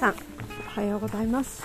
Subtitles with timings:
[0.00, 0.14] さん
[0.78, 1.62] おはようございます。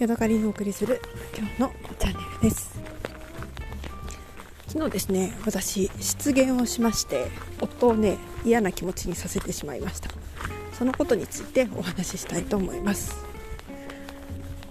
[0.00, 1.00] ヤドカリのお送りする
[1.38, 2.76] 今日のチャンネルです。
[4.66, 7.28] 昨日ですね私失言をしまして
[7.60, 10.10] 夫をね嫌な気持ちにさせてしまいました。
[10.72, 13.14] そのことについてお話ししたいと思います。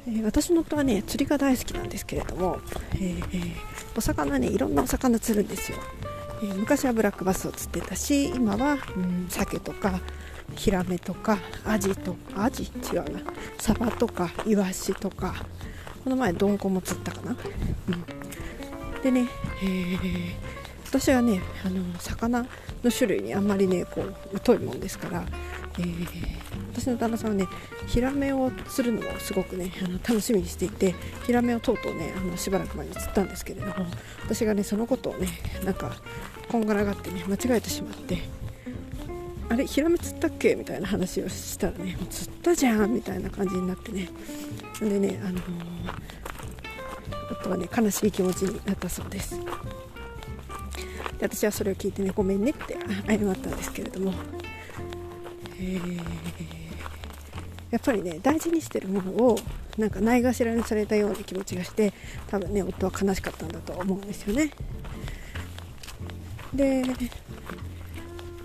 [0.10, 2.60] え、私の夫はね釣りが大好きなんですけれども、
[2.96, 3.54] えー、
[3.96, 5.78] お魚ねいろんなお魚釣るんですよ、
[6.44, 10.02] えー、昔はブラックバスを釣ってたし今は、うん、鮭とか
[10.56, 12.64] ヒラメとかアジとアジ？
[12.94, 13.22] 違うな。
[13.60, 15.34] サバとかイワシとか。
[16.04, 17.36] この前ドンコも釣ったかな、
[17.90, 19.30] うん、でね、
[19.62, 20.34] えー、
[20.88, 22.44] 私はねあの魚
[22.84, 25.24] の種類にあんまりねこう疎いもんですから、
[25.78, 26.08] えー、
[26.74, 27.46] 私の旦那さんはね
[27.86, 30.96] ヒラメを釣るのをすごくねあの楽しみにしていて
[31.28, 33.74] ヒラメをとうとうねあのしばらく前に釣ったんですけれども
[34.26, 35.28] 私がねそのことをね
[35.64, 35.92] なんか
[36.50, 38.24] こんがらがってね間違えてしまって
[39.52, 40.56] あれヒラメ釣ったっけ？
[40.56, 44.08] みたいな話をしたらね釣ったじゃんみたいな感じになってね。
[44.80, 45.42] でねあのー、
[47.32, 49.38] 夫はね悲しい気持ちになったそうです。
[49.38, 49.46] で
[51.20, 54.14] 私はそれを聞いてねごめんねって謝ったんですけれども、
[55.60, 55.78] え、
[57.72, 59.38] やっぱりね大事にしてるものを
[59.78, 61.92] なんかないがしらにされたような気持ちがして
[62.28, 64.52] 多分ね夫は悲しかったんだと思うんですよね。
[66.54, 66.84] で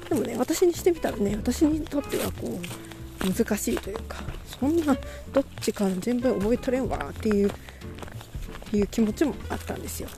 [0.08, 2.60] でもね私にしてみたらね私にとってはこ
[3.22, 4.18] う難しいというか
[4.60, 4.96] そんな
[5.32, 7.50] どっちか全部覚えとれんわっていう
[8.72, 10.08] いう気持ちもあったんですよ。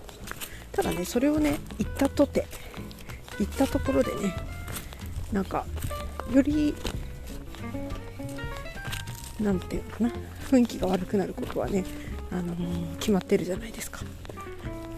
[0.72, 2.46] ただねそれをね言ったとて
[3.38, 4.34] 言ったところでね
[5.32, 5.66] なんか
[6.32, 6.74] より
[9.40, 11.84] 何て言うのかな雰囲気が悪くなることはね、
[12.30, 14.00] あのー、決まってるじゃないですか。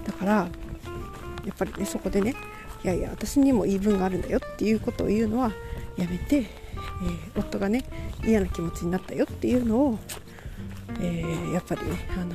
[0.04, 2.34] だからやっぱりねそこでね
[2.83, 5.53] いやいや私にも言い分があるんだよっていうことを言うのは
[5.97, 6.47] やめて、えー、
[7.37, 7.84] 夫がね
[8.25, 9.99] 嫌な気持ちになったよっていうのを、
[11.00, 12.34] えー、やっぱりねあの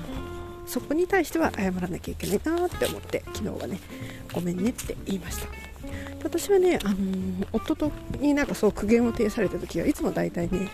[0.67, 3.79] そこに対しては謝らなきゃいけないなって思って昨日はね
[4.33, 5.47] ごめんねって言いました。
[6.23, 10.69] 私はね、あのー、夫とになんかそう苦言を呈された時はいつも大体ね、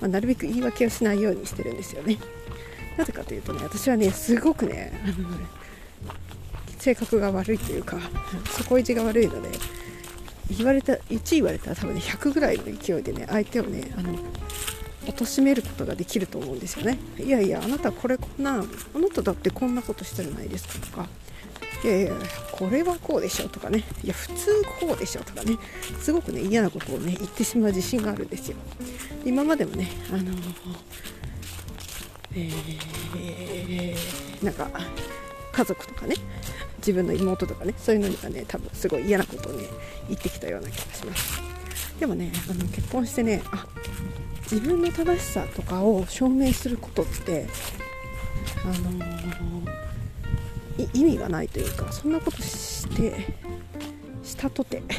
[0.00, 2.18] まあ、なるべく言い訳をしないようにしてるんですよね。
[2.96, 5.38] なぜかというとね私はねすごくね、あの
[6.88, 7.98] 性格が悪いというか
[8.46, 9.50] 底意地が悪いので
[10.56, 14.14] 言われた1言われたら多分ね100ぐらいの勢いでね相手をねあの
[15.12, 16.98] 貶めることができると思うんですよね。
[17.18, 21.08] いやいやあなたこれこんなあなただってこんなことしたじゃないですかとか
[21.84, 22.12] いやいや
[22.52, 25.56] これはこうでしょとかねいや普通こうでしょとかね
[26.00, 28.56] すごくね嫌なことをね言ってしまう自信があるんですよ。
[29.24, 30.32] 今までもねあの
[32.34, 34.70] えー、なんか
[35.58, 36.14] 家族とかね
[36.78, 39.64] 自分の妹とかねそういうのにはね多分すごい嫌なことをね
[40.06, 41.42] 言ってきたような気がします。
[41.98, 43.66] でもねあの結婚してねあ
[44.42, 47.48] 自分の正しさとかを証明することって
[48.64, 53.34] あのー、意味がないというかそんなことして
[54.22, 54.82] したとて。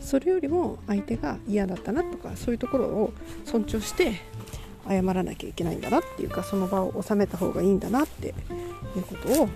[0.00, 3.12] それよりも相手が嫌だったなとかそういうところを
[3.46, 4.20] 尊重して
[4.86, 8.34] 謝らなきゃいけないんだなっていうかその場を収めた方がいいんだなって
[8.96, 9.48] いうことを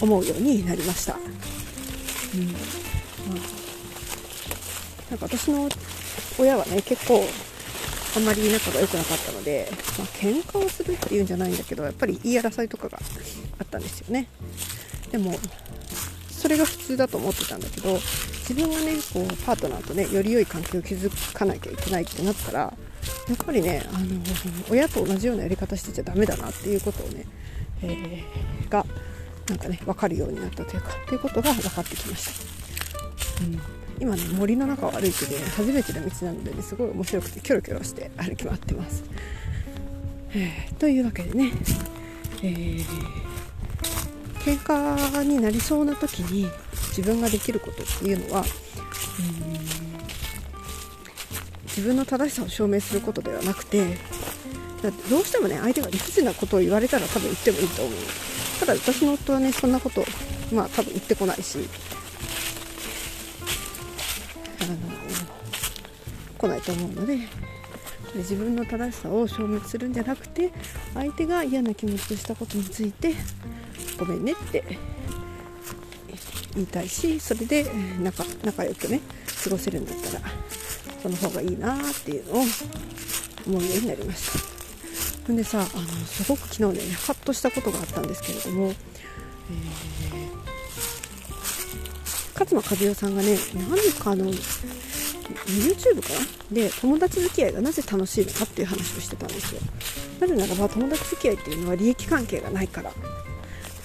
[0.00, 1.14] 思うようになりました。
[1.14, 2.58] うんま
[5.08, 5.68] あ、なんか私の
[6.38, 7.24] 親はね結構
[8.16, 12.98] あんまり仲が良くなかったので、まあ、喧嘩をするっていうんじゃないんだけどやっぱり言い争いとかが
[13.58, 14.28] あったんですよね
[15.10, 15.32] でも
[16.30, 17.94] それが普通だと思ってたんだけど
[18.48, 22.74] 自分がねこうパートナーとねより良い関係を築かなきゃいけないってなったらや
[23.32, 24.06] っぱりねあの
[24.70, 27.24] 親と同じようなやり方してちゃダメだなっていうことをね、
[27.86, 28.84] えー、が
[29.48, 32.30] なんかね分かるようになったというかということが分かってきまし
[33.38, 33.60] た、うん、
[34.00, 39.04] 今ね森の中を歩いてね初めての道なのでねすごい面白くてキョロキョロして歩き回ってます、
[40.30, 41.52] えー、というわけでね、
[42.42, 42.84] えー、
[44.44, 46.48] 喧嘩になりそうな時に
[46.88, 48.46] 自分ができることっていうのは、うん、
[51.66, 53.98] 自分の正しさを証明することではなくて
[54.84, 57.94] だってどうしてもね相手が理不尽なことを言われたら多分言ってもいいと思う
[58.60, 60.04] ただ私の夫はねそんなこと
[60.52, 61.58] まあ多分言ってこないし
[64.60, 64.76] あの
[66.36, 67.18] 来ないと思うので
[68.16, 70.52] 自分の正しさを証明するんじゃなくて
[70.92, 73.14] 相手が嫌な気持ちをしたことについて
[73.98, 74.64] ごめんねって
[76.52, 77.64] 言いたいしそれで
[78.02, 79.00] 仲仲良くね
[79.42, 80.24] 過ごせるんだったら
[81.02, 82.44] その方がいいなっていうのを
[83.46, 84.53] 思うようになりました。
[85.26, 85.68] ほんでさあの
[86.06, 88.74] すごく昨日ねハッとしたことがあったんですけれども、えー、
[92.38, 93.36] 勝間和代さんがね
[93.70, 94.30] 何かの
[95.46, 96.08] YouTube か
[96.50, 96.54] な？
[96.54, 99.60] で友達付き合いがなぜ楽しいのかっていう話をしてたんですよ。
[100.20, 102.92] なぜならば友達付き合いっていうのは利益関係がないから。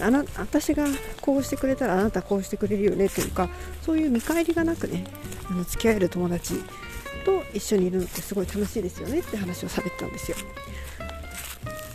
[0.02, 0.86] あな私が
[1.20, 3.50] こうしてくれたらあなたこうしてくれるよねというか
[3.82, 5.04] そういう見返りがなくね
[5.46, 6.54] あの付き合える友達
[7.26, 10.38] と一緒にいるのってすごい楽しいですよねって話をされてたんですよ。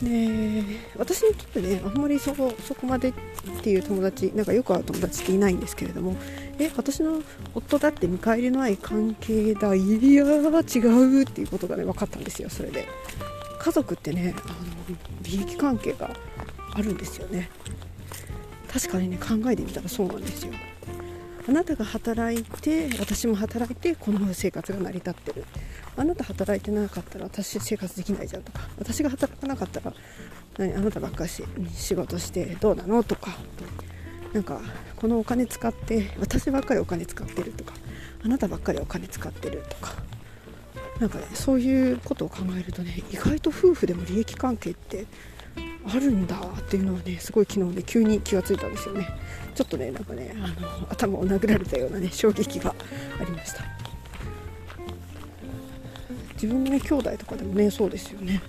[0.01, 0.63] で
[0.97, 3.13] 私にとってねあんまりそこそこまでっ
[3.61, 6.15] ていう友達なんかよく会う友達っていないんですけれども
[6.59, 7.21] え私の
[7.53, 9.79] 夫だって見返りのない関係だい
[10.13, 12.87] やー違うっていうことがね分かったんですよそれで。
[13.65, 14.55] 家族ってねあの
[15.23, 16.11] 利益関係が
[16.73, 17.49] あるんですよね。
[18.71, 20.53] 確かにね考えてみたらそうなんですよ。
[21.47, 25.45] あなたが働いて私も働いてこの生活が成り立ってる。
[25.97, 29.93] あなた働いてなかったら私生活できないじゃんとか私が働かなかったら
[30.57, 31.43] 何あなたばっかし
[31.73, 33.37] 仕事してどうなのとか
[34.33, 34.59] なんか
[34.97, 37.73] このお金使って私ばっかりお金使ってるとか
[38.23, 39.93] あなたばっかりお金使ってるとか
[40.99, 45.05] なんかねそういうことを考えるとね意外と夫婦でも利益関係って
[45.87, 49.07] あるんだっていうのはねすごい昨日ね急に気がついたんですよね。
[49.53, 52.73] ちょっとねなんかねあの頭を殴られたようなね衝撃が
[53.19, 53.84] ありました。
[56.45, 58.41] 自分のね兄弟とかでもねそうですよね。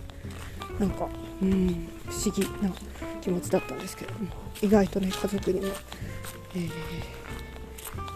[0.78, 1.08] なんか
[1.40, 2.70] うん不思議な
[3.22, 4.26] 気持ちだったんですけれども。
[4.62, 5.66] 意外とね家族にも、
[6.54, 6.70] えー、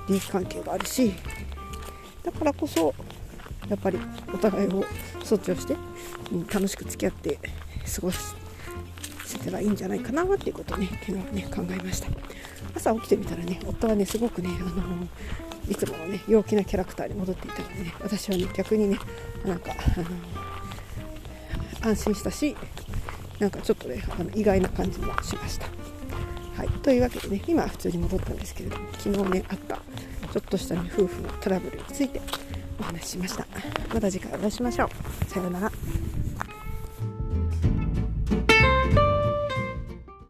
[0.09, 1.13] 利益関係があるし
[2.23, 2.95] だからこそ
[3.69, 3.99] やっぱり
[4.33, 4.83] お互いを
[5.23, 5.77] 尊重して、
[6.33, 7.39] うん、楽しく付き合って
[7.95, 8.35] 過ごす
[9.27, 12.09] せばいいんじゃないかなっていうことをね昨日ね考えました。
[12.75, 15.09] 朝起きてみたらね夫はねすごくねあの
[15.69, 18.99] いつものね陽気なキャラクターに戻っていたのでね私はね逆にね
[19.45, 20.01] なんかあ
[21.85, 22.57] の安心したし
[23.39, 25.67] なんかちょっとねあの意外な感じもしました。
[26.57, 26.69] はい。
[26.83, 32.21] というわけでね今は普通に戻ったんですけれども昨日ねあったちょっとした、ね、夫婦のトラブルについて
[32.79, 33.47] お話ししました。
[33.95, 35.31] また次回お会いしましょう。
[35.31, 35.73] さようなら。